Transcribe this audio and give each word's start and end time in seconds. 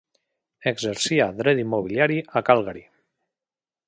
Exercia 0.69 1.27
dret 1.41 1.61
immobiliari 1.65 2.17
a 2.41 2.43
Calgary. 2.51 2.85